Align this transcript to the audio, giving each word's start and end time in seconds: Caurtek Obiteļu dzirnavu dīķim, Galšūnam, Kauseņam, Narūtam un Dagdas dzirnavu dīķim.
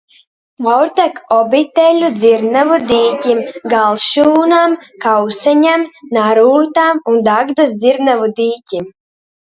Caurtek 0.67 1.19
Obiteļu 1.35 2.07
dzirnavu 2.15 2.79
dīķim, 2.91 3.43
Galšūnam, 3.73 4.75
Kauseņam, 5.05 5.85
Narūtam 6.19 7.05
un 7.13 7.23
Dagdas 7.31 7.77
dzirnavu 7.85 8.33
dīķim. 8.41 8.93